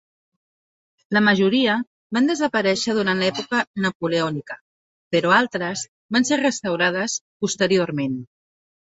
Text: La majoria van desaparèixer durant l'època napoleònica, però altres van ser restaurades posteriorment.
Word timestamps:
La 1.15 1.21
majoria 1.25 1.73
van 2.17 2.29
desaparèixer 2.29 2.95
durant 2.99 3.21
l'època 3.23 3.59
napoleònica, 3.85 4.57
però 5.15 5.33
altres 5.35 5.83
van 6.17 6.25
ser 6.31 6.39
restaurades 6.41 7.19
posteriorment. 7.45 8.17